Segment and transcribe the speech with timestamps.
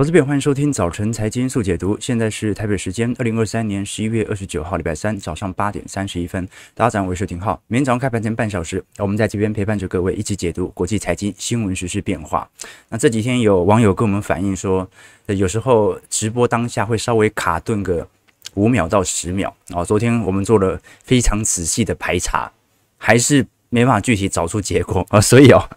[0.00, 1.98] 投资朋友，欢迎收听早晨财经速解读。
[2.00, 6.48] 现在是台北时间二零二三年十一月二十九号，礼拜三早上八点三十一分。
[6.72, 7.60] 大家早上好，我是廷浩。
[7.66, 12.48] 明天早上开盘前半小时，我们在这边陪伴着各位一起解读国际财经新闻、时事变化。
[12.90, 14.88] 那这几天有网友跟我们反映说，
[15.26, 18.06] 有时候直播当下会稍微卡顿个
[18.54, 19.52] 五秒到十秒。
[19.74, 22.52] 啊，昨天我们做了非常仔细的排查，
[22.98, 25.20] 还是没办法具体找出结果啊。
[25.20, 25.68] 所以哦，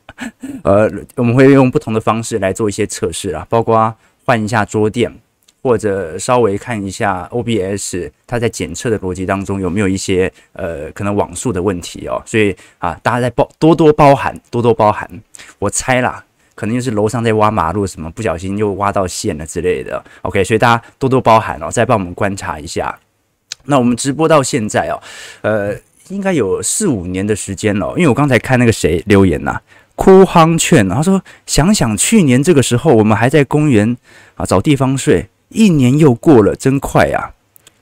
[0.62, 3.98] 呃，我们会用不同的方式来做一些测试啊，包括。
[4.32, 5.14] 换一下桌垫，
[5.62, 12.24] 或者稍微看一下 OBS，它在检测的逻辑当中有没有一些呃可能网速的问题哦。
[12.26, 15.06] 所以啊，大家在包多多包涵，多多包涵。
[15.60, 16.24] 我猜啦，
[16.56, 20.02] 可能就是楼上在挖马路什么，不小心又挖到线了之类的。
[20.22, 22.98] OK，所以大家多多包涵哦，再帮我们观察一下。
[23.66, 24.96] 那我们直播到现在哦，
[25.42, 25.76] 呃，
[26.08, 29.62] 应该有四五年的时间了，因为我刚才看那个谁留言呐、啊。
[30.02, 33.96] 哭夯劝，他说：“想想去年这个时候，我们还在公园
[34.34, 37.30] 啊找地方睡，一年又过了，真快啊！”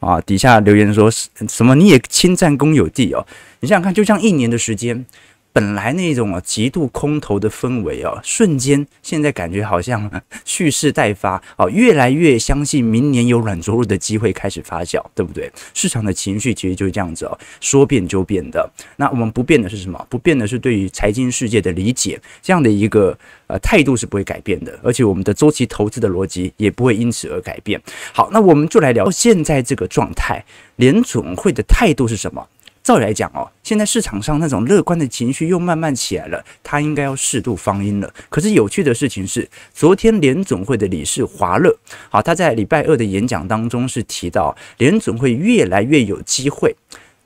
[0.05, 1.75] 啊，底下留言说什么？
[1.75, 3.25] 你也侵占公有地哦？
[3.61, 5.05] 你想想看，就像一年的时间。
[5.51, 10.09] 本来那种啊极度空头的氛围啊，瞬间现在感觉好像
[10.45, 15.51] 蓄势待发啊，越来越相信明年有软着陆的机会开始发酵，对不对？
[15.73, 18.69] 市场的情绪其实就是这样子哦，说变就变的。
[18.97, 20.05] 那我们不变的是什么？
[20.09, 27.81] 不变的是对于财经世界的理解，这样的一个呃态度是不会改变的，而且我们的周期投资的逻辑也不会因此而改变。
[28.13, 32.47] 好，那我们就来聊现在这个状态，联总会的态度是什么？
[32.89, 38.11] 照理来讲哦，现在市场上那种乐观的情绪又慢慢起来了，他应该要适度放音了。
[38.29, 41.71] 可是有趣的事情是，昨天联总会的理事华勒，
[42.09, 46.75] 好，他在礼拜二的演讲当中是提到，联总会越来越有机会。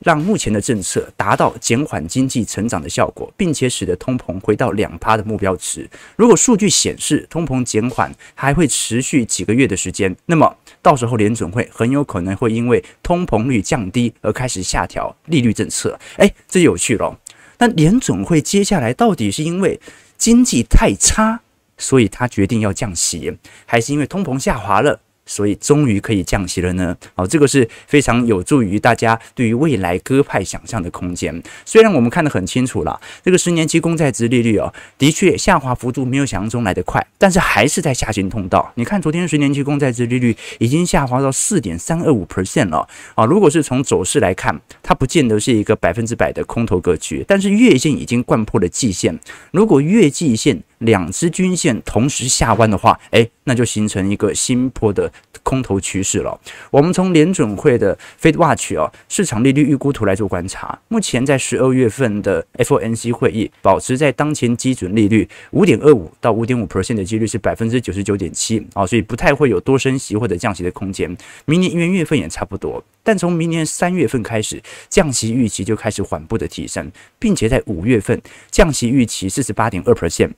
[0.04, 5.90] 让目前的政策达到减缓经济成长的效果，并且使得通膨回到两趴的目标值。
[6.16, 15.98] 如果数据显示通膨减缓还会持续几个月的时间，那么到时候联准会很有可能会因为通膨率降低而开始下调利率政策。
[16.18, 17.18] 诶，这有趣喽。
[17.59, 19.80] 那联准会接下来到底是因为
[20.18, 21.40] 经济太差，
[21.78, 25.00] 所以他决定要降息，还是因为通膨下滑了？
[25.25, 31.41] 所以终于可以降息了呢，好，这个是非常有助于大家对于未来鸽派想象的空间。
[31.66, 38.72] 虽然我们看得很清楚了，这个十年期公债殖利率哦，的确下滑幅度没有想象中来得快，但是还是在下行通道。
[38.75, 43.25] 你看，昨天十年期公债殖利率已经下滑到四点三二五 percent 了啊。
[43.25, 49.17] 如果是从走势来看，它不见得是一个百分之百的空头格局，但是月线已经掼破了季线。
[49.51, 55.12] 如果月季线两支均线同时下弯的话，诶，那就形成一个新坡的
[55.42, 56.40] 空头趋势了。
[56.72, 71.16] 我们从联准会的 Fed Watch 哦，市场利率预估图来做观察，目前在十二月份的 FOMC 会议保持在当前基准利率五点二五到五点五 percent 的几率是百分之九十九点七啊，所以不太会有多升息或者降息的空间。
[71.46, 78.22] 明年一月份也差不多，但从明年三月份开始，降息预期就开始缓步的提升，并且在五月份
[78.52, 80.32] 降息预期四十八点二 percent。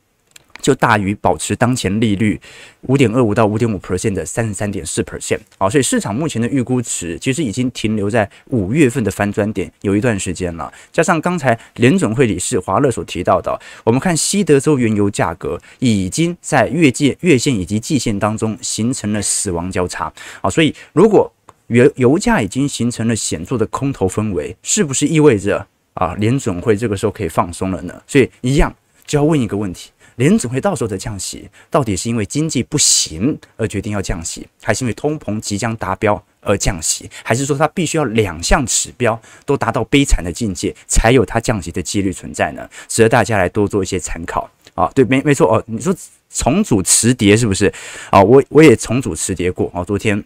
[0.66, 2.42] 就大于保持当前利率
[2.88, 10.74] 五点二五到五点五 percent 的三十三点四 percent，啊，所以市场目前的预估值其实已经停留在五月份的翻转点有一段时间了。
[10.92, 20.12] 加上刚才联准会理事华勒所提到的，我们看西德州原油价格已经在月界、月线以及季线当中形成了死亡交叉，
[20.42, 21.32] 啊，所以如果
[21.68, 28.02] 原油价已经形成了显著的空头氛围，是不是意味着啊联准会这个时候可以放松了呢？
[28.08, 28.74] 所以一样
[29.06, 29.92] 就要问一个问题。
[30.16, 42.70] 联总会到时候的降息，到底是因为经济不行而决定要降息，还是因为通膨即将达标而降息，还是说它必须要两项指标都达到悲惨的境界，才有它降息的几率存在呢？
[42.88, 44.90] 值得大家来多做一些参考啊！
[44.96, 45.94] 对，没没错哦，你说
[46.30, 47.74] 重组磁碟是不是
[48.09, 48.22] 啊？
[48.22, 50.24] 我我也重组磁碟过啊，昨天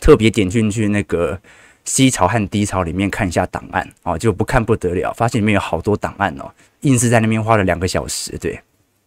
[0.00, 1.40] 特别点进去那个
[1.84, 6.50] C 槽和 D 槽里面看一下档案啊，就不看不得了，发现里面有好多档案哦，
[6.80, 8.60] 硬是在那边花了两个小时，对。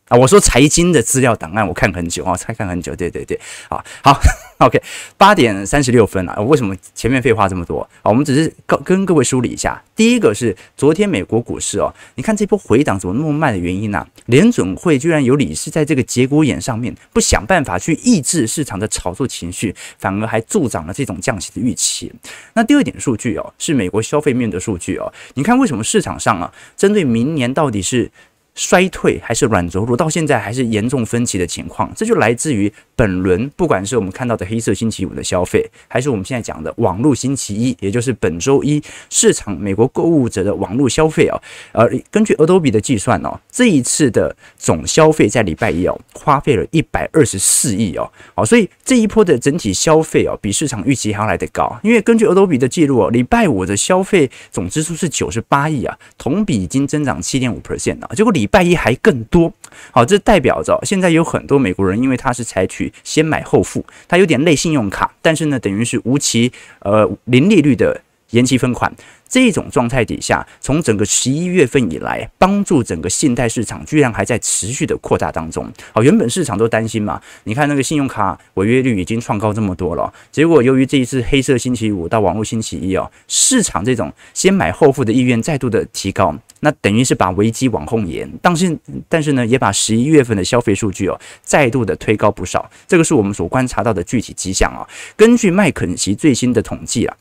[0.10, 3.40] 啊，我说财经的资料档案，我看很久啊，才看很久，对对对，
[3.70, 4.20] 好好
[4.58, 4.82] ，OK，
[5.18, 7.82] 八点三十六分了，为什么前面废话这么多？
[8.02, 14.06] 啊，我们只是跟跟各位梳理一下，第一个是昨天美国股市哦，你看这波回档怎么那么慢的原因呢？
[14.26, 22.12] 联准会居然有理事在这个节骨眼上面不想办法去抑制市场的炒作情绪，反而还助长了这种降息的预期。
[22.54, 28.12] 那第二点数据哦，是美国消费面的数据哦，你看为什么市场上啊，针对明年到底是？
[28.56, 41.40] 衰退还是软着陆，到现在还是严重分歧的情况，这就来自于本轮不管是我们看到的黑色星期五的消费，还是我们现在讲的网络星期一，也就是本周一市场美国购物者的网络消费啊，
[41.72, 59.52] 呃，根据 Adobe 的计算哦，这一次的总消费在礼拜一哦，花费了一百二十四亿哦，好，所以这一波的整体消费哦，比市场预期还要来得高，因为根据 Adobe 的记录哦，礼拜五的消费总支出是九十八亿啊，同比已经增长七点五 percent 啊，结果礼礼拜一还更多，
[59.92, 66.50] 好，这代表着现在有很多美国人，因为他是采取先买后付，他有点类信用卡，但是呢，等于是无期
[66.80, 68.02] 呃零利率的
[68.32, 68.92] 延期分款。
[69.28, 75.72] 这种状态底下，从整个十一月份以来，帮助整个信贷市场居然还在持续的扩大当中。
[75.94, 88.28] 好，原本市场都担心嘛，你看那个信用卡违约率已经创高这么多了，结果由于这一次黑色星期五到网络星期一哦，市场这种先买后付的意愿再度的提高，那等于是把危机往后延。
[88.42, 88.76] 但是
[89.08, 92.68] 但是呢，也把十一月份的消费数据哦再度的推高不少。
[92.88, 94.82] 这个是我们所观察到的具体迹象啊。
[95.16, 97.16] 根据麦肯锡最新的统计啊。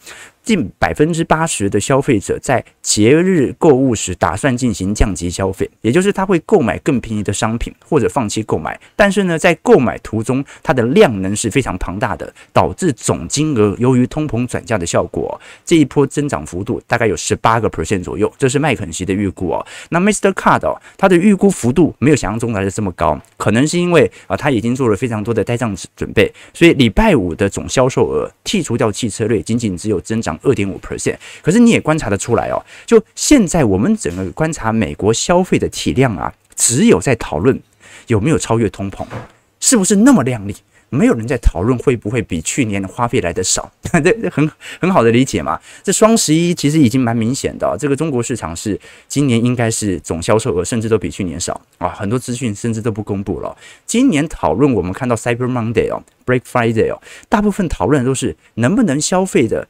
[0.49, 8.81] 近百分之八十的消费者在节日购物时打算进行降级消费，也就是他会购买更便宜的商品或者放弃购买。
[8.97, 18.33] 但是呢，在购买途中，它的量能是非常庞大的，导致总金额由于通膨转嫁的效果，这一波增长幅度大概有十八个 percent 左右。
[18.39, 19.67] 这是麦肯锡的预估哦。
[19.91, 20.33] 那 Mr.
[20.33, 30.38] Card 哦，它的预估幅度没有想象中来的这么高，可能是因为啊，他已经做了非常多的呆账准备，所以礼拜五的总销售额剔除掉汽车类，仅仅只有增长。
[30.43, 37.61] 二点五 percent，可是你也观察得出来哦，就现在我们整个观察美国消费的体量啊，只有在讨论
[38.07, 39.05] 有没有超越通膨，
[39.61, 40.55] 是不是那么亮丽？
[40.91, 43.71] 没有人在讨论会不会比去年花费来得少，
[44.03, 44.51] 这很
[44.81, 45.61] 很好的理解嘛。
[45.83, 53.55] 这双十一其实已经蛮明显的，这个中国市场是今年应该是总销售额甚至都比去年少啊，很多资讯甚至都不公布了。
[53.85, 56.99] 今年讨论我们看到 Cyber Monday 哦，Break Friday 哦，
[57.29, 59.69] 大部分讨论都是能不能消费的。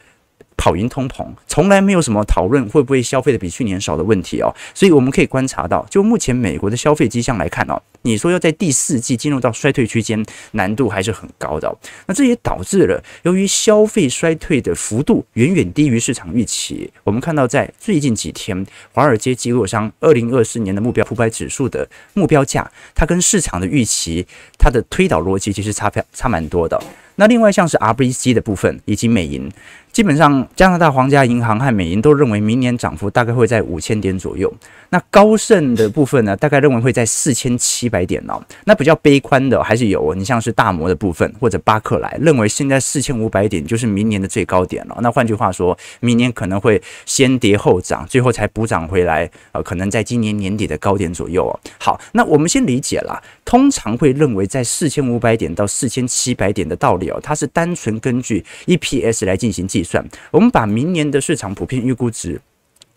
[0.59, 10.23] 跑赢通膨，从来没有什么讨论会不会消费的比去年少的问题哦，所以我们可以观察到，就目前美国的消费迹象来看哦，你说要在第四季进入到衰退区间，
[10.53, 11.75] 难度还是很高的。
[12.07, 24.27] 那这也导致了，由于消费衰退的幅度远远低于市场预期，我们看到在最近几天，华尔街机构商二零二四年的目标普百指数的目标价，它跟市场的预期，
[24.59, 26.83] 它的推导逻辑其实差差蛮多的。
[27.21, 29.51] 那另外像是 RBC 的部分以及美银，
[29.99, 34.49] 基本上加拿大皇家银行和美银都认为明年涨幅大概会在五千点左右。
[34.91, 38.41] 那高盛的部分呢，大概认为会在四千七百点哦。
[38.65, 44.97] 那比较悲观的还是有，你像是大摩的部分或者巴克莱认为现在四千五百点就是明年的最高点了。
[45.01, 51.59] 那换句话说，明年可能会先跌后涨，最后才补涨回来，呃，可能在今年年底的高点左右哦。
[51.81, 57.19] 好，那我们先理解了，通常会认为在四千五百点到四千七百点的道理哦。
[57.21, 59.88] 它是单纯根据 EPS 来进行计算。
[59.89, 62.41] 算我们把明年的市场普遍预估值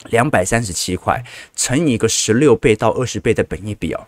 [0.09, 1.23] 两百三十七块
[1.55, 4.07] 乘以一个十六倍到二十倍的本益比哦。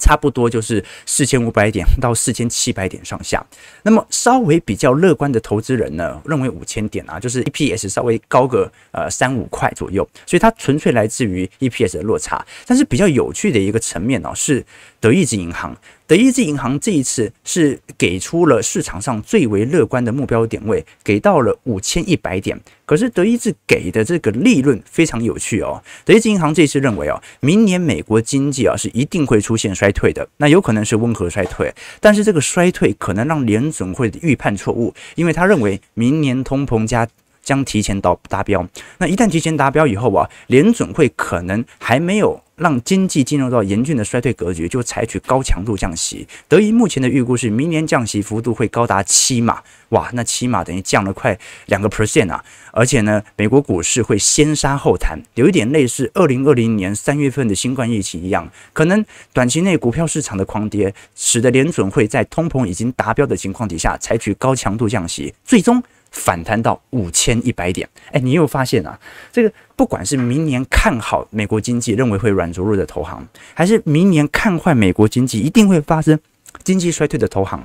[0.00, 3.40] 差不多就是四千五百点到四千七百点上下。
[3.84, 10.02] 那么稍微比较乐观的投资人呢，认为五千点啊，就是 EPS 稍微高个呃三五块左右。
[10.26, 12.44] 所以它纯粹来自于 EPS 的落差。
[12.66, 14.66] 但是比较有趣的一个层面呢，是
[15.04, 15.76] 德意志银行。
[16.06, 22.58] 德意志银行这一次是给出了市场上最为乐观的目标点位，给到了五千一百点。
[22.86, 25.82] 可是德意志给的这个利润非常有趣哦。
[26.06, 37.06] 德意志银行这次认为哦，明年美国经济啊是一定会出现衰退的，那有可能是温和衰退，但是这个衰退可能让联准会的预判错误，因为他认为明年通膨加
[37.44, 38.66] 将提前到达标。
[38.98, 42.40] 那一旦提前达标以后啊，联准会可能还没有。
[42.56, 46.24] 让经济进入到严峻的衰退格局，就采取高强度降息。
[46.46, 51.36] 德银目前的预估是，明年降息幅度会高达七码，哇，那七码等于降了快
[51.66, 52.44] 两个 percent 啊！
[52.70, 65.82] 而且呢，美国股市会先杀后弹，有一点类似二零二零年三月份的新冠疫情一样，可能短期内股票市场的狂跌，使得联准会在通膨已经达标的情况底下，采取高强度降息，最终。
[66.14, 68.96] 反弹到五千一百点，哎，你又发现啊？
[69.32, 76.16] 这个不管是明年看好美国经济，认为会软着陆的投行，还是明年看坏美国经济，一定会发生
[76.62, 77.60] 经济衰退的投行，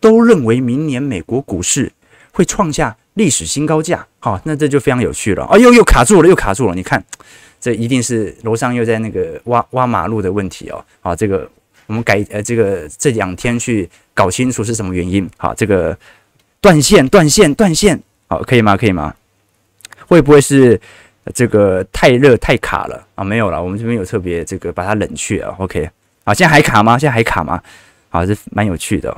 [0.00, 1.92] 都认为明年美国股市
[2.32, 4.04] 会创下历史新高价。
[4.18, 5.44] 好，那这就非常有趣了。
[5.44, 6.74] 哎呦，又卡住了，又卡住了。
[6.74, 7.02] 你看，
[7.60, 10.84] 这一定是楼上又在那个挖挖马路的问题哦。
[11.00, 11.48] 好，这个
[11.86, 15.30] 我们改呃，这个这两天去搞清楚是什么原因。
[15.36, 15.96] 好，这个。
[16.62, 18.74] 断线，断线，断线，好，可以吗？
[18.76, 19.14] 可以吗？
[20.06, 20.80] 会不会是
[21.34, 25.90] 这个太热太卡了啊，没有了，我们这边有特别这个把它冷却啊，OK，
[26.24, 26.96] 好，现在还卡吗？
[26.98, 27.60] 现在还卡吗？
[28.08, 29.14] 好，这蛮有趣的，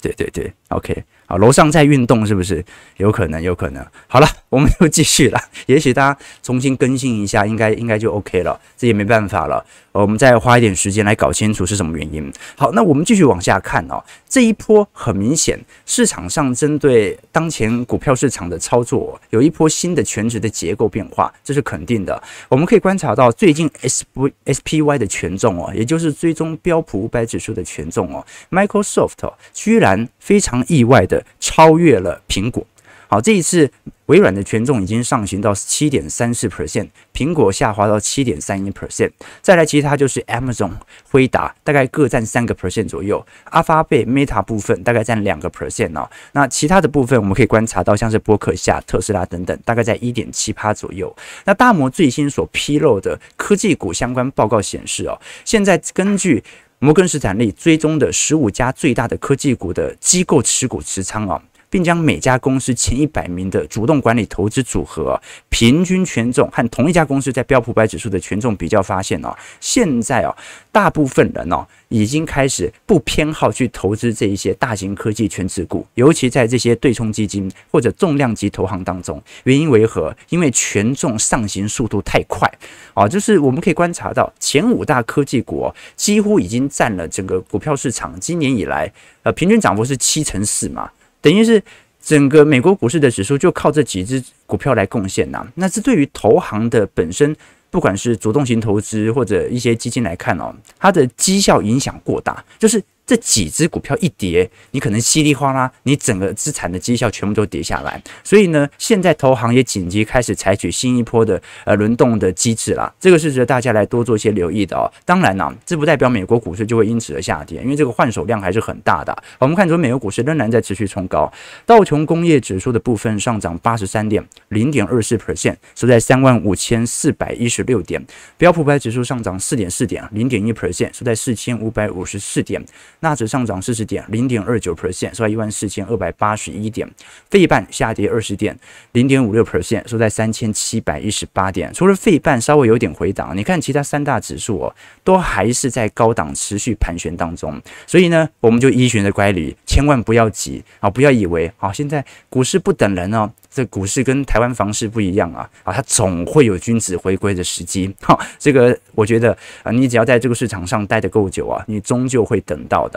[0.00, 1.04] 对对对，OK。
[1.28, 2.64] 好，楼上在运动是不是？
[2.98, 3.84] 有可能，有可能。
[4.06, 5.40] 好了， 我们又继续了。
[5.66, 8.60] 也许大家重新更新一下，应该应该就 OK 了。
[8.76, 9.66] 这也没办法了。
[10.00, 12.32] 我们再花一点时间来搞清楚是什么原因。
[12.56, 14.02] 好，那我们继续往下看哦。
[14.28, 22.22] 这一波很明显，市场上针对当前股票市场的操作，有一波新的权值的结构变化，这是肯定的。
[22.48, 31.24] 我们可以观察到，最近 S P S P Y 的权重哦，也就是追踪标普五百指数的权重哦，Microsoft 居然非常意外的。
[31.38, 32.66] 超越了苹果。
[33.08, 33.70] 好，这一次
[34.06, 39.10] 微软的权重已经上行到七点三四 percent，苹果下滑到七点三一 percent。
[39.40, 40.72] 再来，其他就是 Amazon、
[41.10, 43.24] 辉达，大概各占三个 percent 左右。
[43.44, 46.08] 阿发贝、Meta 部分大概占两个 percent 哦。
[46.32, 51.14] 那其他的部分，我们可以观察到，像是波克夏、特斯拉等等，大概在一点七趴左右。
[51.44, 56.42] 那大摩最新所披露的科技股相关报告显示哦，现在根据
[56.78, 61.42] 摩根士丹利追踪的十五家最大的科技股的机构持股持仓啊，
[61.76, 70.34] 并将每家公司前一百名的主动管理投资组合平均权重和同一家公司在标普百指数的权重比较，发现哦，现在哦，
[70.72, 71.66] 大部分人哦。
[71.88, 79.22] 已经开始不偏好去投资这一些大型科技权值股，尤其在这些对冲基金或者重量级投行当中。
[79.44, 80.12] 原因为何？
[80.30, 82.52] 因为权重上行速度太快
[82.92, 83.06] 啊！
[83.06, 88.92] 就是我们可以观察到，前五大科技股几乎已经占了整个股票市场今年以来
[89.22, 90.90] 呃平均涨幅是七成四嘛，
[91.26, 91.60] 等于是
[92.00, 95.44] 整个美国股市的指数就靠这几只股票来贡献呐。
[95.56, 97.34] 那这对于投行的本身。
[97.68, 102.82] 不管是主动型投资或者一些基金来看哦，它的绩效影响过大，就是。
[103.06, 108.02] 这几只股票一跌，你可能稀里哗啦，你整个资产的绩效全部都跌下来。
[108.24, 112.92] 所以呢，现在投行也紧急开始采取新一波的呃轮动的机制啦。
[112.98, 114.90] 这个是值得大家来多做一些留意的哦。
[115.04, 119.16] 当然呢，这不代表美国股市就会因此而下跌，因为这个换手量还是很大的。
[119.38, 121.32] 我们看出美国股市仍然在持续冲高，
[121.64, 128.04] 道琼工业指数的部分上涨八十三点零点二四 percent，收在三万五千四百一十六点。
[128.36, 132.60] 标普百指数上涨四点四点零点一 percent，收在四千五百五十四点。
[133.06, 136.88] 纳指上涨四十点，零点二九 percent，收在一万四千二百八十一点。
[137.30, 138.58] 费半下跌二十点，
[138.92, 141.72] 零点五六 percent，收在三千七百一十八点。
[141.72, 147.62] 除了费半稍微有点回档，你看其他三大指数哦，都还是在高档持续盘旋当中。
[147.86, 153.30] 所以呢，我们就依循着乖离，千万不要急啊，不要以为啊，现在股市不等人哦。
[153.48, 157.90] 这股市跟台湾房市不一样啊，啊，它总会有君子回归的时机。
[158.02, 162.95] 哈，这个我觉得啊，你只要在这个市场上待得够久啊，你终究会等到的。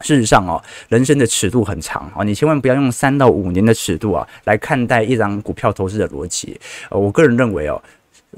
[0.00, 6.58] 事实上哦，人生的尺度很长啊，你千万不要用三到五年的尺度啊来看待一张股票投资的逻辑。
[6.90, 7.82] 呃，我个人认为哦，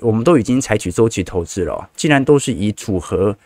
[0.01, 3.37] 我们都已经采取周期投资了，既然都是以组合。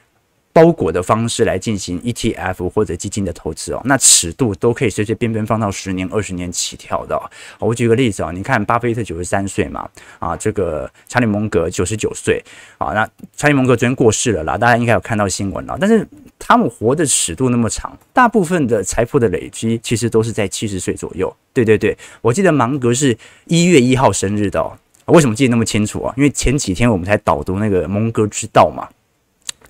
[0.56, 7.20] 包裹的方式来进行 ETF 或者基金的投资哦，那尺度都可以随随便便放到十年、二十年起跳的。
[7.58, 9.86] 我举个例子啊，你看巴菲特九十三岁嘛，
[10.18, 12.42] 啊，这个查理蒙格九十九岁
[12.78, 15.76] 啊，那查理蒙格昨天过世了啦，大家应该有看到新闻了。
[15.78, 16.08] 但是
[16.38, 21.30] 他们活的尺度那么长，大部分的财富的累积其实都是在七十岁左右。
[21.52, 24.72] 对对对，我记得芒格是一月一号生日的哦。
[25.04, 26.14] 为什么记得那么清楚啊？
[26.16, 28.88] 因为前几天我们才导读那个《蒙格之道》嘛。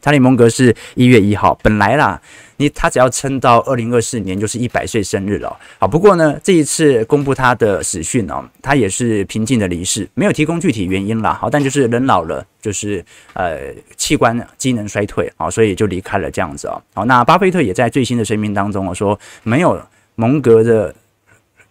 [0.06, 2.20] 查理蒙格是一月一号，本来啦，
[2.58, 5.58] 你他只要撑到二零二四年就是一百岁生日了。
[5.80, 11.32] 好，不过呢，这一次公布他的死讯哦，他也是平静的离世，没有提供具体原因啦。
[11.32, 13.58] 好，但就是人老了，就是呃
[13.96, 16.80] 器官机能衰退啊，所以就离开了这样子哦。
[16.94, 19.76] 好，那巴菲特也在最新的声明当中哦说，没有
[20.14, 20.94] 蒙格的。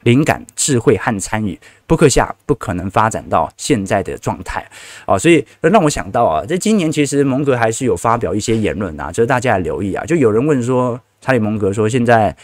[0.05, 4.63] 灵感、智慧和参与，波克夏不可能发展到现在的状态
[5.05, 10.05] 啊，所以让我想到啊，在今年其实蒙格还是有发表一些言论啊，就是大家来留意啊。
[10.05, 12.35] 就有人问说，查理蒙格说，现在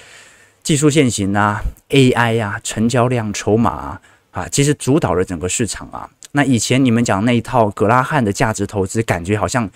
[0.64, 4.02] 技术线型啊、AI 啊、成交量、筹码啊，
[4.32, 6.10] 啊，其实主导了整个市场啊。
[6.32, 9.70] 那以前你们讲那一套格拉汉的价值投资，感觉好像。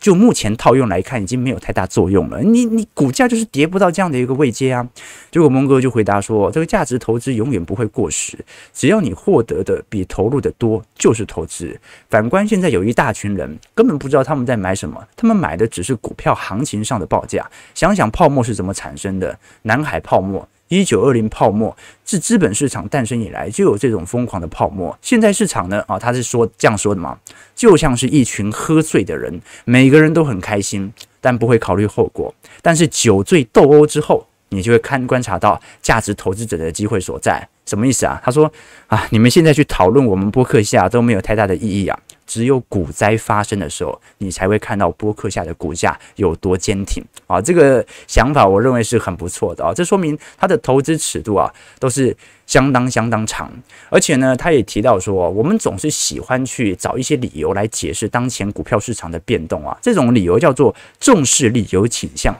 [0.00, 2.40] 就目前套用来看，已经没有太大作用了。
[2.40, 4.88] 你你股价就是跌不到这样的一个位阶啊。
[5.30, 8.42] 结果蒙哥就回答说：“这个价值投资永远不会过时，
[8.72, 11.78] 只要你获得的比投入的多，就是投资。
[12.08, 17.48] 反观现在有一大群人根本不知道他们在买什么，他们买的只是股票行情上的报价。
[17.74, 19.38] 想想泡沫是怎么产生的？
[19.62, 24.96] 南海泡沫。”一九二零泡沫自资本市场诞生以来就有这种疯狂的泡沫。
[25.02, 25.84] 现在市场呢？
[25.88, 27.18] 啊，他是说这样说的嘛？
[27.56, 32.32] 就像是一群喝醉的人，每个人都很开心，但不会考虑后果。
[32.62, 37.48] 但是酒醉斗殴之后，你就会看观察到价值投资者的机会所在。
[37.66, 38.20] 什么意思啊？
[38.24, 38.50] 他说
[38.86, 41.98] 啊，你们现在去讨论我们播客下都没有太大的意义啊。
[42.30, 47.40] 只有股灾发生的时候，你才会看到播客下的股价有多坚挺啊！
[47.40, 49.74] 这个想法我认为是很不错的啊！
[49.74, 53.52] 这说明他的投资尺度啊都是相当相当长，
[53.88, 62.32] 而且呢，他也提到说，我们总是喜欢去找一些理由来解释当前股票市场的变动啊，这种理由叫做重视理由倾向。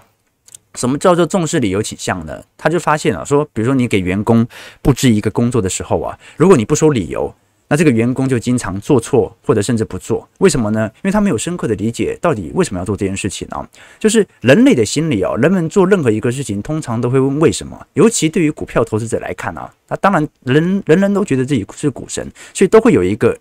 [0.76, 2.40] 什么叫做重视理由倾向呢？
[2.56, 4.46] 他就发现了说，比如说你给员工
[4.82, 7.34] 布置一个工作的时候啊，如果你不说理由。
[7.70, 10.90] 那这个员工就经常做错，或者甚至不做，为什么呢？
[10.96, 13.64] 因为他没有深刻的理解到底为什么要做这件事情啊。
[14.00, 17.86] 就是人类的心理哦，人们做任何一个事情，通常都会问为什么。
[17.92, 23.38] 尤其对于股票投资者来看啊，那当然人人人都觉得自己是股神，所以都会有一个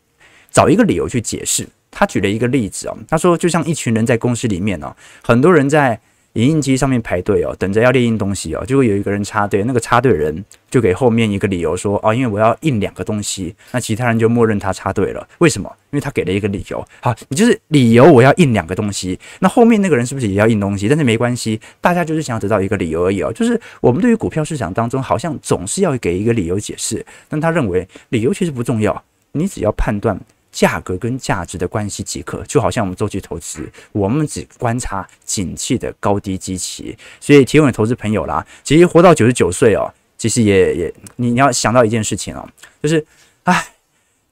[0.51, 1.67] 找一个理由去解释。
[1.89, 5.99] 他举了一个例子啊，他说就像一群人在公司里面呢，很多人在。
[6.39, 15.27] 影印机上面排队哦，等着要列印东西哦，就会有一个人插队，那个插队人就给后面一个理由说哦，因为我要印两个东西，那其他人就默认他插队了。
[15.39, 15.69] 为什么？
[15.91, 16.87] 因为他给了一个理由。
[17.01, 20.87] 好，你就是理由我要印两个东西，那后面那个人是不是也要印东西？
[20.87, 23.33] 但是没关系，大家就是想要得到一个理由而已哦。
[23.33, 30.19] 就是我们对于股票市场当中，好像总是要给一个理由解释，但他认为理由其实不重要，你只要判断。
[30.51, 36.97] 价格跟价值的关系即可，就好像我们周期投资，我们只观察景气的高低基期。
[37.19, 42.49] 所以，提问投资朋友啦，其实活到九十九岁哦，其实也也你你要想到一件事情哦，
[42.81, 43.05] 就是，
[43.43, 43.63] 哎，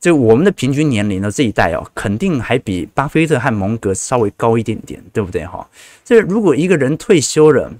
[0.01, 5.67] 这我们的平均年龄呢这一代哦，肯定还比巴菲特和蒙格稍微高一点点，对不对哈？
[6.03, 7.71] 这如果一个人退休了，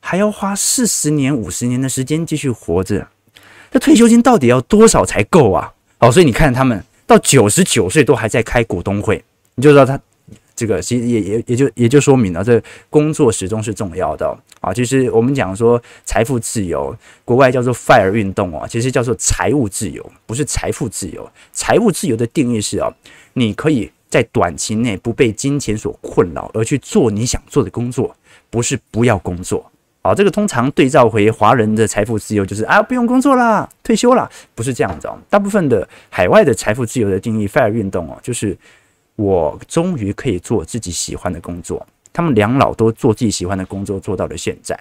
[0.00, 3.06] 还要花四十年、五十年的时间继续活着，
[3.70, 5.74] 这退休金到底要多少才够啊？
[5.98, 6.82] 哦，所以你看他们。
[7.06, 9.22] 到九十九岁都还在开股东会，
[9.54, 10.00] 你就知道他
[10.56, 14.26] 这个其实也也也就也就说明了，这工作始终是重要的
[14.60, 14.72] 啊。
[14.72, 21.28] 其实我们讲说财富自由，国外叫做 FIRE 运动啊，其实叫做财务自由，不是财富自由。
[21.52, 22.88] 财务自由的定义是啊，
[23.32, 28.16] 你可以在短期内不被金钱所困扰，而去做你想做的工作，
[28.48, 29.70] 不是不要工作。
[30.06, 35.18] 好，这个通常对照回华人的财富自由，就是啊，不用工作啦，退休啦，不是这样子哦。
[35.30, 38.54] 大部分的海外的财富自由的定义，FIRE 运动哦，就是
[39.16, 41.84] 我终于可以做自己喜欢的工作。
[42.12, 44.78] 他们两老都做自己喜欢的工作，做到了现在。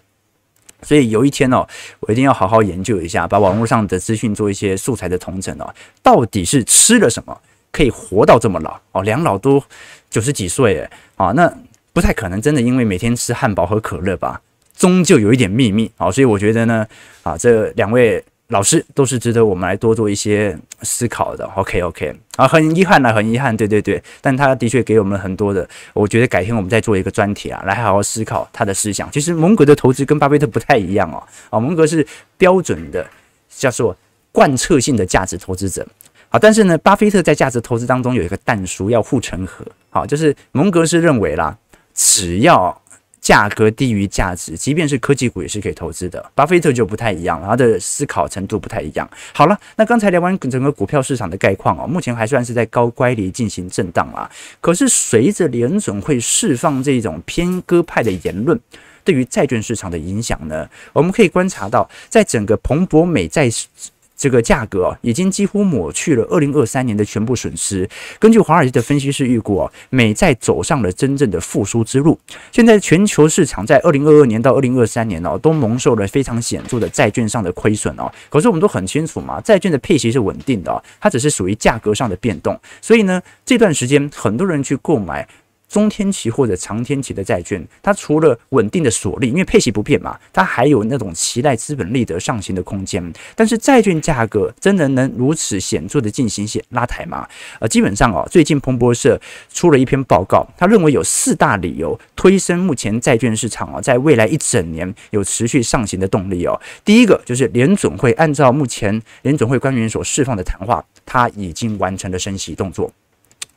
[0.81, 1.65] 所以有一天哦，
[2.01, 9.01] 我一定要好好研究一下，把网络上的资讯做一些素材的统整哦，到底是吃了什么可以活到这么老哦？
[9.03, 9.63] 两老都
[10.09, 11.49] 九十几岁诶，啊，那
[11.93, 14.41] 不太可能真的因为每天吃汉堡和可乐吧？
[14.75, 15.91] 终究有一点秘密。
[15.97, 16.85] 啊，所以我觉得呢，
[17.23, 21.45] 啊，这两位老师都是值得我们来多做一些思考的。
[21.55, 29.09] OK OK，啊，很遗憾啊，很遗憾，对对对，但他的确给我们很多的，我觉得改天我们再做一个专题啊，来好好思考他的思想。
[29.11, 32.05] 其实蒙格的投资跟巴菲特不太一样哦，啊，蒙格是
[32.37, 33.05] 标准的
[33.49, 33.95] 叫做
[34.31, 35.87] 贯彻性的价值投资者，
[36.29, 41.57] 好，但是呢，巴菲特在价值投资当中有一个但书要护城河，好，就是蒙格是认为啦，
[41.93, 42.81] 只要
[43.23, 46.23] 价格低于价值，即便是科技股也是可以投资的。
[46.35, 49.09] 巴菲特就不太一样，他的思考程度不太一样。
[49.33, 54.29] 好了，那刚才聊完整个股票市场的概况哦，目前还算是在高乖离进行震荡啊。
[54.59, 58.59] 可是随着联准会释放这种偏鸽派的言论，
[59.05, 63.49] 对于债券市场的影响呢，我们可以观察到，在整个彭博美债。
[64.15, 67.89] 这个价格，已经几乎抹去了二零二三年的全部损失。
[68.19, 72.17] 根据华尔街的分析师预估，美债走上了真正的复苏之路。
[72.51, 78.11] 现在全球市场在二零二二年到二零二三年哦，都蒙受了非常显著的债券上的亏损哦。
[78.29, 82.59] 可是我们都很清楚嘛，债券的配息是稳定的，它只是属于价格上的变动。
[82.81, 85.27] 所以呢，这段时间很多人去购买。
[85.73, 93.03] 中天期或者长天期的债券，它除了稳定的锁利，因为配息不变嘛，它还有那种期待资本利得上行的空间。
[93.35, 97.27] 但是债券价格真的能如此显著的进行些拉抬吗？
[97.59, 99.19] 呃，基本上哦，最近彭博社
[99.51, 106.61] 出了一篇报告，他认为有四大理由推升目前债券市场啊，在未来一整年有持续上行的动力哦。
[106.85, 112.91] 第一个就是联总会按照目前联总会官员所释放的谈话，他已经完成了升息动作。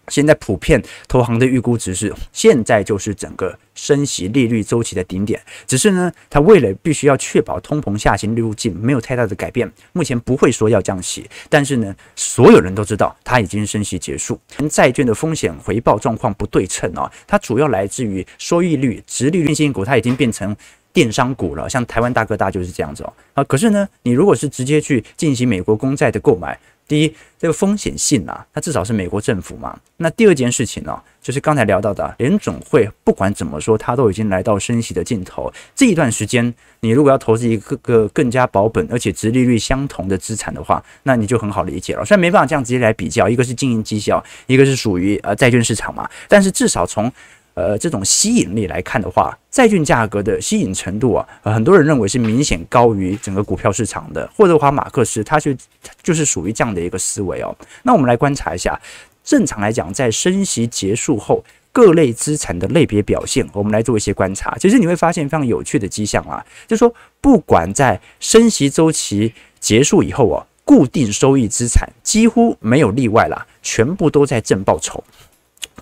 [0.08, 5.40] 现在普遍投行的预估值是，现在就是整个升息利率周期的顶点。
[5.66, 11.28] 只是呢，他为了必须要确保通膨下行路径没有太大的改变，目前不会说要降息。
[11.48, 14.38] 但是呢，所有人都知道它已经升息结束。
[14.70, 20.56] 债券的风险回报状况不对称啊，它主要来自于收益率、殖利率性股，它已经变成
[20.92, 21.68] 电商股了。
[21.68, 23.44] 像台湾大哥大就是这样子哦啊。
[23.44, 26.58] 可是呢，你如果是直接去进行美国公债的购买。
[26.88, 29.76] 第一，这个风险性啊，它至少是美国政府嘛。
[29.96, 35.52] 那第二件事情呢、就是刚才聊到的，联总会不管怎么说，它都已经来到升息的尽头。
[35.74, 42.04] 这一段时间，你如果要投资一个个更加保本而且殖利率相同的资产的话，那你就很好理解了。
[42.04, 47.10] 虽然没办法这样直接来比较，一个是经营绩效，一个是属于呃债券市场嘛，但是至少从
[47.56, 54.30] 呃，这种吸引力来看的话，债券价格的吸引程度啊，很多人认为是明显高于整个股票市场的。
[54.36, 55.56] 霍德华马克思他就
[56.02, 57.56] 就是属于这样的一个思维哦。
[57.82, 58.78] 那我们来观察一下，
[59.24, 61.42] 正常来讲，在升息结束后，
[61.72, 64.54] 各类资产的类别表现，我们来做一些观察。
[64.60, 75.02] 其实你会发现非常有趣的迹象啊，就是说，不管在升息周期结束以后啊，固定收益资产几乎没有例外啦，全部都在正报酬。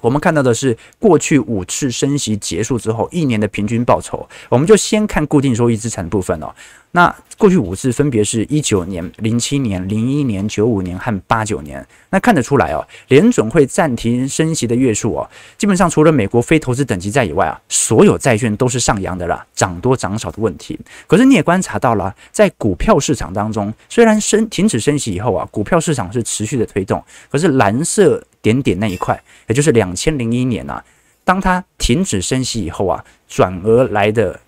[0.04, 4.28] 我们看到的是过去五次升息结束之后一年的平均报酬。
[4.50, 6.54] 我们就先看固定收益资产的部分哦。
[6.90, 11.84] 那过去五次分别是一九年、零七年、零一年、九五年和八九年。
[12.10, 20.78] 那看得出来哦，联准会暂停升息的月数哦，基本上除了美国非投资等级债以外啊，所有债券都是上扬的啦，涨多涨少的问题。
[21.06, 28.22] 可是你也观察到了，在股票市场当中，虽然升停止升息以后啊，股票市场是持续的推动，可是蓝色。
[28.44, 30.84] 点点那一块，也就是两千零一年啊，
[31.24, 34.38] 当它停止升息以后啊，转而来的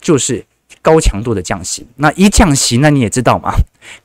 [0.00, 0.42] 就是
[0.80, 1.86] 高强度的降息。
[1.96, 3.52] 那一降息，那你也知道嘛，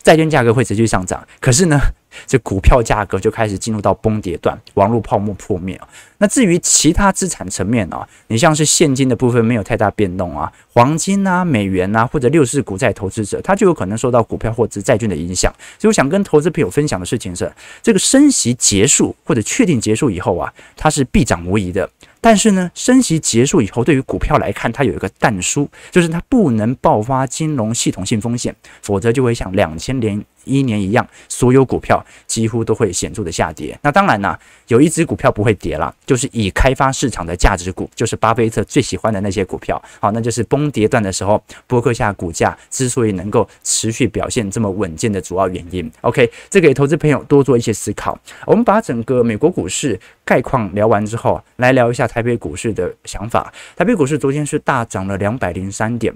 [0.03, 1.25] 债券价格会持续上涨。
[1.39, 1.79] 可是呢，
[2.25, 5.79] 这股票价格就开始进入到崩跌段，网络泡沫破灭。
[6.17, 15.53] 那至于其他资产层面啊，你像是现金的部分没有太大变动啊，黄金啊、美元啊，或者六四股债投资者，他就有可能受到股票或者债券的影响。
[15.77, 17.49] 所以我想跟投资朋友分享的事情是，
[17.81, 21.89] 这个升息结束或者确定结束以后啊，它是必涨无疑的。
[22.21, 30.23] 但是呢，升息结束以后，对于股票来看，它有一个但书，就是它不能爆发金融系统性风险，否则就会像两千零。
[30.45, 33.77] 一年一样，所有股票几乎都会显著的下跌。
[33.83, 34.35] 那当然呢，
[34.67, 39.79] 有一只股票不会跌了，就是已开发市场的价值股，就是巴菲特最喜欢的那些股票。
[39.99, 45.91] 好，那就是崩跌段的时候，波克夏股价之所以能够持续表现这么稳健的主要原因。
[46.01, 48.17] OK，这给投资朋友多做一些思考。
[48.47, 53.51] 我们把整个美国股市概况聊完之后，来聊一下台北股市的想法。
[53.75, 56.13] 台北股市昨天是大涨了两百零三点。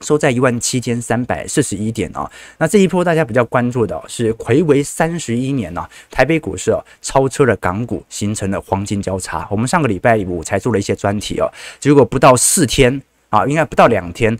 [0.00, 9.46] 收在一万七千三百四十一点啊，那这一波大家比较关注的是睽违三十一年啊，台北股市啊超车了港股，形成了黄金交叉。
[9.50, 14.36] 我们上个礼拜五才做了一些专题哦，结果不到四天啊，应该不到两天。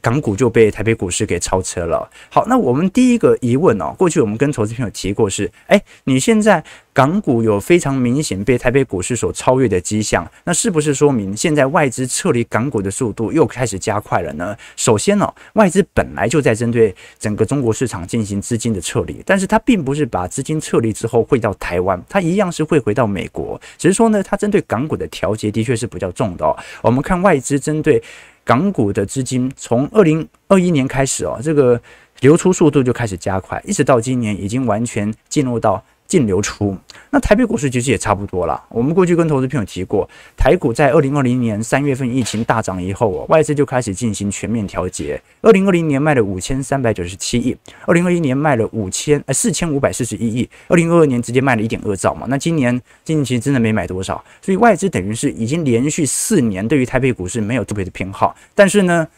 [0.00, 2.08] 港股就被台北股市给超车了。
[2.30, 14.56] 好，那我们第一个疑问哦，过去我们跟投资朋友提过是，哎，你现在港股有非常明显被台北股市所超越的迹象，那是不是说明现在外资撤离港股的速度又开始加快了呢？
[14.76, 26.56] 首先呢，外资本来就在针对整个中国市场进行资金的撤离，但是它并不是把资金撤离之后汇到台湾，它一样是会回到美国，只是说呢，它针对港股的调节的确是比较重的哦。
[26.82, 28.00] 我们看外资针对。
[28.44, 31.80] 港股的资金从二零二一年开始哦，这个
[32.20, 36.76] 流出速度就开始加快，一直到今年已经完全进入到净流出。
[37.08, 38.62] 那台北股市其实也差不多了。
[38.68, 45.18] 我们过去跟投资朋友提过，台股在二零二零年三月份疫情大涨以后哦，外资就开始进行全面调节。
[45.40, 52.26] 二零二零年卖了五千三百九十七亿，二零二一年卖了五千呃四千五百四十一亿，二零二二年直接卖了一点二兆嘛。
[52.28, 58.36] 那今年今年其实真的没买多少，所以外资等于是已经连续四年对于台北股市没有特别的偏好。
[58.54, 59.08] 但是呢，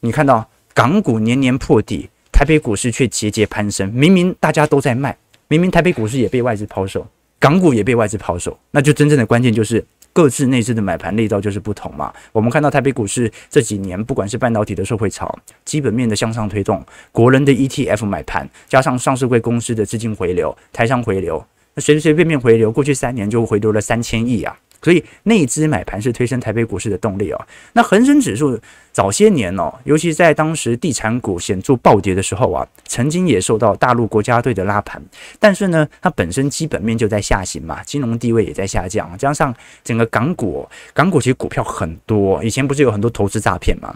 [0.00, 3.88] 你看到港股年年破底，台北股市却节节攀升。
[3.92, 5.16] 明明大家都在卖，
[5.50, 7.04] 明明台北股市也被外资抛售。
[7.40, 12.12] 港股也被外资抛售，那就真正的关键就是各自内置的买盘力道就是不同嘛。
[12.32, 21.42] 我们看到台北股市这几年，不管是半导体的社会潮、基本面的向上推动、国人的 ETF 买盘，加上上市柜公司的资金回流、台商回流，
[21.74, 24.56] 那随随便便回流，过去三年就回流了三千亿啊。
[24.82, 27.46] 所以内资买盘是推升台北股市的动力哦。
[27.72, 28.58] 那恒生指数
[28.92, 35.02] 早些年哦，尤其在当时地产股显著暴跌的时候啊，曾经也受到大陆国家队的拉盘。
[35.38, 43.94] 但是呢，它本身基本面就在下行嘛，金融地位也在下降，加上整个港股，港股其实股票很多，以前不是有很多投资诈骗嘛，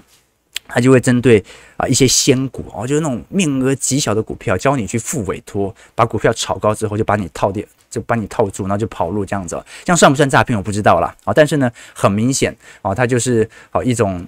[0.66, 1.42] 它就会针对
[1.77, 7.64] 啊一些仙股哦，就是那种面额极小的股票，教你去付委托，把股票炒高之后就把你套掉。
[7.90, 10.59] 就把你套住，然后就跑路这样子，这样算不算诈骗？
[10.59, 11.14] 我不知道啦。
[11.22, 11.33] 啊。
[11.33, 14.27] 但是呢，很明显啊，它就是啊一种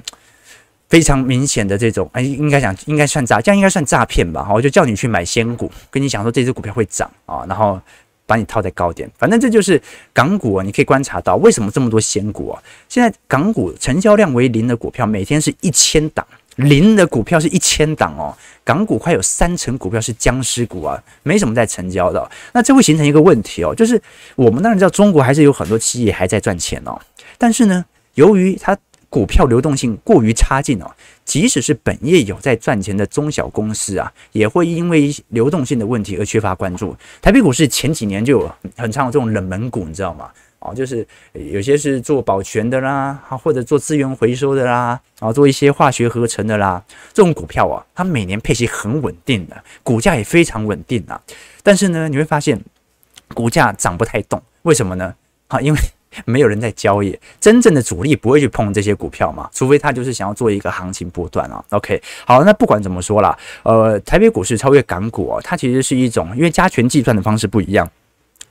[0.88, 4.48] 非常明显的这种，哎，应该讲应该算诈，这样应该算诈骗吧？
[4.52, 7.80] 我就叫你去买仙股，跟你讲说这只股票会涨啊，然后
[8.26, 9.10] 把你套在高点。
[9.16, 9.80] 反正这就是
[10.12, 12.62] 港股啊，你可以观察到为什么这么多仙股啊？
[12.88, 16.26] 现在港股成交量为零的股票，每天是一千档。
[16.56, 18.34] 零的股票是一千档哦，
[18.64, 22.30] 港股快有三成股票是僵尸股啊，没什么在成交的。
[22.54, 24.00] 那这会形成一个问题哦，就是
[24.36, 26.98] 我们当然知道中国还是有很多企业还在赚钱哦，
[27.36, 27.84] 但是呢，
[28.14, 28.74] 由于它
[29.16, 36.94] 股票流动性过于差劲哦，即使是本业有在赚钱的中小公司啊，也会因为流动性的问题而缺乏关注。
[37.22, 40.28] 台北股市前几年就有很常有这种冷门股，你知道吗？
[40.58, 51.18] 哦，就是有些是做保全的啦，或者做资源回收的啦，啊，做一些化学合成的啦，这种股票啊，它每年配息很稳定的，股价也非常稳定啊。
[51.62, 52.60] 但是呢，你会发现
[53.32, 55.14] 股价涨不太动，为什么呢？
[55.48, 55.78] 啊，因为
[56.24, 61.62] 没有人在交易，真正的主力不会去碰这些股票嘛，除非他就是想要做一个行情波段啊。
[61.70, 67.88] OK，好，那不管怎么说啦，呃，台北股市超越港股哦，它其实是一种因为加权计算的方式不一样。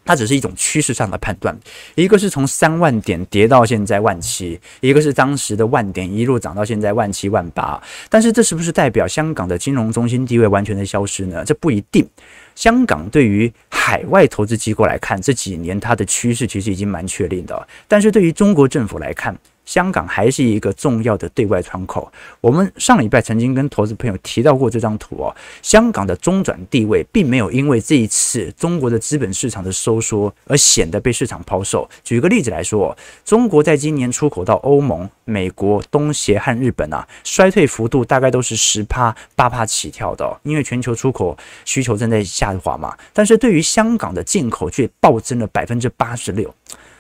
[0.06, 1.58] 它只是一种趋势上的判断，
[1.96, 7.82] 一个是从三万点跌到现在万七，一个是当时的万点一路涨到现在万七万八。
[8.08, 11.44] 但是这是不是代表香港的金融中心地位完全的消失呢？
[11.44, 12.08] 这不一定。
[12.54, 17.68] 香港对于海外投资机构来看，这几年它的趋势其实已经蛮确定的。
[17.88, 22.12] 但是对于中国政府来看，香港还是一个重要的对外窗口。
[22.40, 31.90] 我们上礼拜曾经跟投资朋友提到过这张图哦，香港的中转地位并没有因为这一次中国的资本市场的收缩而显得被市场抛售。
[32.04, 42.96] 举个例子来说，中国在今年出口到欧盟、美国、东协和日本啊，衰退幅度大概都是十趴、八趴起跳的，因为全球出口需求正在下滑嘛。
[43.14, 46.54] 但是对于香港的进口却暴增了百分之八十六。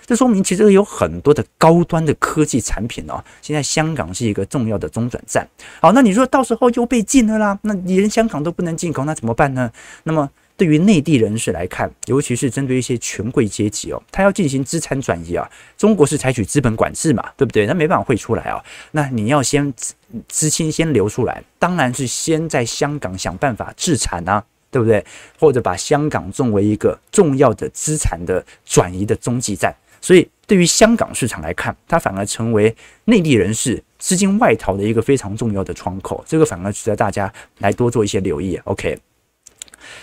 [0.05, 5.47] 这说明其实有很多的高端的科技产品哦，现在香港是一个重要的中转站。
[5.81, 7.57] 好，那你说到时候又被禁了啦？
[7.63, 9.71] 那连香港都不能进口，那怎么办呢？
[10.03, 17.65] 那么对于内地人士来看，尤其是针对一些权贵阶级哦，他要进行资产转移啊，中国是采取资本管制嘛，对不对？
[17.65, 19.93] 那没办法汇出来啊，那你要先资
[20.29, 24.41] 资金先流出来，当然是先在香港想办法置产啊，
[24.71, 25.03] 对不对？
[25.39, 29.75] 或者把香港作为一个重要的资产的转移的中继站。
[30.05, 36.23] 所以，对于香港市场来看，它反而成为内地人士资金外逃的一个非常重要的窗口。
[36.27, 38.55] 这个反而值得大家来多做一些留意。
[38.65, 38.95] OK，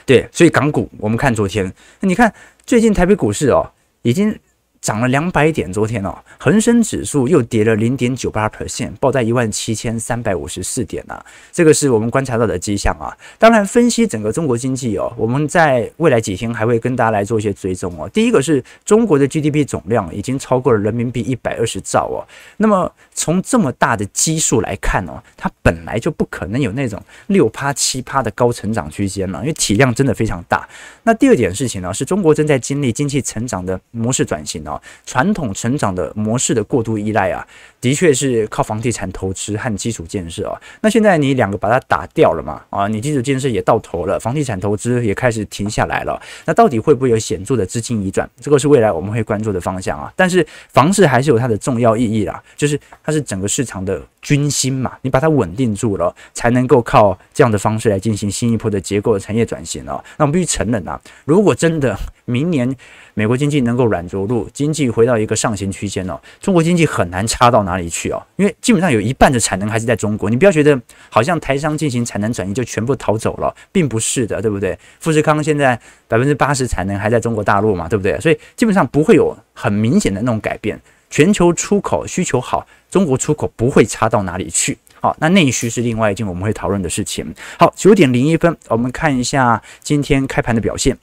[0.04, 2.34] 对，所以港股我们看昨天，那你看
[2.66, 3.70] 最近台北股市哦，
[4.02, 4.36] 已经。
[4.82, 11.24] 涨了两百点，昨天哦，恒生指数又跌了零点九八 percent，报在一万七千三百五十四点、啊。
[11.52, 13.16] 这个是我们观察到的迹象啊。
[13.38, 18.08] 当然，分析整个中国经济哦，我们在未来几天还会跟大家来做一些追踪哦。
[18.08, 22.26] 第一个是中国的 GDP 总量已经超过了人民币一百二十兆哦。
[22.56, 30.68] 那么从这么大的基数来看哦，它本来就不可能有那种六趴七趴的高成长区间了，因为体量真的非常大。
[31.04, 34.71] 那第二点事情呢，是中国正在经历经济成长的模式转型哦。
[35.04, 37.46] 传统成长的模式的过度依赖啊，
[37.80, 40.60] 的确是靠房地产投资和基础建设啊。
[40.80, 42.62] 那现在你两个把它打掉了嘛？
[42.70, 46.20] 啊，你基础建设也到头了，房地产投资也开始停下来了。
[46.44, 48.28] 那到底会不会有显著的资金移转？
[48.40, 50.12] 这个是未来我们会关注的方向啊。
[50.14, 60.02] 但是房市还是有它的重要意义啦，就是它是整个市场的军心嘛，你把它稳定住了，才能够靠这样的方式来进行新一波的结构的产业转型啊。
[60.16, 62.74] 那我们必须承认啊，如果真的明年，
[63.14, 70.30] 美国经济能够软着陆，经济回到一个上行区间哦，中国经济很难差到哪里去哦，因为基本上有一半的产能还是在中国。
[70.30, 74.78] 你不要觉得好像台商进行产能转移就全部逃走了，并不是的，对不对？
[75.00, 78.18] 富士康现在百分之八十产能还在中国大陆嘛，对不对？
[78.20, 80.80] 所以基本上不会有很明显的那种改变。
[81.10, 84.78] 全球出口需求好，中国出口不会差到哪里去。
[84.98, 87.34] 好，那内需是另外一件我们会讨论的事情。
[87.58, 90.96] 好，九点零一分，我们看一下今天开盘的表现。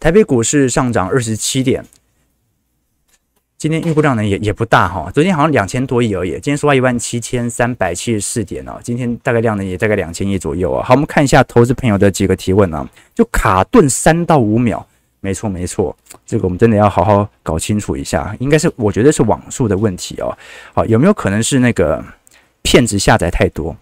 [0.00, 1.84] 台北股市上涨二十七点，
[3.56, 10.84] 今天预估量呢也也不大哈，昨天好像两千多亿而已，今天收在一万七千三百七十四点哦，今天大概量呢也大概两千亿左右啊。
[10.84, 14.86] 好，我们看一下投资朋友的几个提问啊，就卡顿三到五秒，
[15.20, 20.36] 没错没错，这个我们真的要好好搞清楚一下，应该是我觉得是网速的问题哦。
[20.72, 22.04] 好，有没有可能是那个
[22.62, 23.76] 骗子下载太多？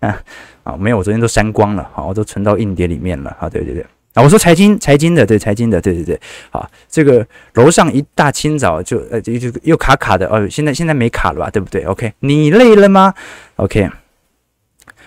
[0.00, 0.22] 啊
[0.64, 3.34] 啊，没有，我昨天都删光了，好，我都存到硬碟里面了。
[3.40, 3.86] 啊，对对对。
[4.14, 6.20] 啊，我说财经财经的，对财经的，对对对，
[6.50, 13.14] 好，这个楼上一大清早就呃就就又卡卡的哦，现在现在没卡了吧，对不对？OK，你累了吗
[13.56, 13.88] ？OK，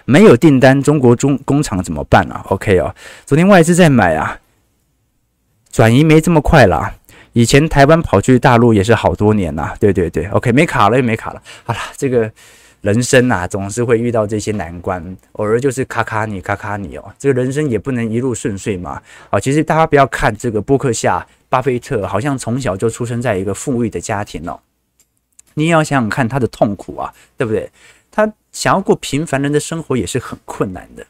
[0.06, 4.40] 没有订单，中国中工厂怎么办啊？OK 哦，昨天外资在买啊，
[5.72, 6.96] 转移没这么快啦，
[7.34, 12.32] 以前台湾跑去大陆也是好多年呐，对对对，OK，没卡了又没卡了，好了，这个。
[12.86, 17.14] 人生啊，总是会遇到这些难关，偶尔就是卡卡你卡卡你哦。
[17.18, 19.02] 这个人生也不能一路顺遂嘛。
[19.32, 24.60] 啊，其实大家不要看这个波克夏、巴菲特，好像从小就出生在一个富裕的家庭哦。
[25.56, 27.68] 你也要想想看他的痛苦啊，对不对？
[28.12, 31.04] 他想要过平凡人的生活也是很困难的。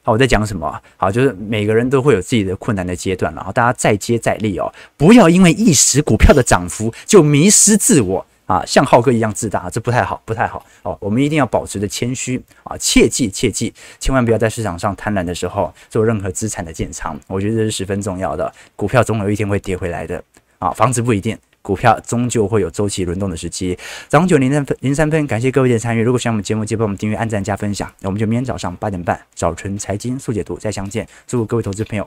[0.00, 0.80] 好，我在讲什么？
[0.96, 10.96] 好，就是每个人都会有自己的困难的阶段，然后大家再接再厉哦，不要因为一时股票的涨幅就迷失自我啊，像浩哥一样自大，这不太好，不太好哦。
[11.00, 18.52] 我们一定要保持着谦虚啊，切记切记，千万不要在市场上贪婪的时候做任何资产的建仓，我觉得这是十分重要的。
[18.76, 20.22] 股票总有一天会跌回来的
[20.58, 21.38] 啊，房子不一定。
[21.62, 23.78] 股票终究会有周期轮动的时期。
[24.08, 26.02] 早上九点零三分，零三分，感谢各位的参与。
[26.02, 27.88] 如果喜欢我们节目，记得帮我们订阅、按赞、加分享。
[28.00, 31.06] 那我们就明天早上八点半，早晨财经速解读再相见。
[31.24, 32.04] 祝各位投资朋友。